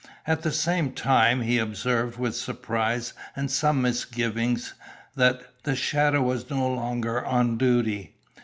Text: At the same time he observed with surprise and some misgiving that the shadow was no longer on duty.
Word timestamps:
At 0.25 0.41
the 0.41 0.51
same 0.51 0.93
time 0.93 1.41
he 1.43 1.59
observed 1.59 2.17
with 2.17 2.35
surprise 2.35 3.13
and 3.35 3.51
some 3.51 3.83
misgiving 3.83 4.57
that 5.15 5.41
the 5.61 5.75
shadow 5.75 6.23
was 6.23 6.49
no 6.49 6.67
longer 6.67 7.23
on 7.23 7.55
duty. 7.55 8.15